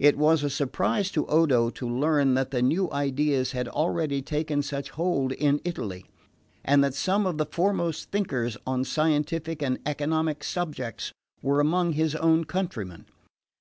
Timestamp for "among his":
11.60-12.16